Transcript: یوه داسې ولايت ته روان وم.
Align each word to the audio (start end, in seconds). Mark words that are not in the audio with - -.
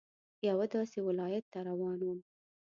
یوه 0.47 0.65
داسې 0.73 0.97
ولايت 1.07 1.45
ته 1.53 1.59
روان 1.69 1.99
وم. 2.03 2.19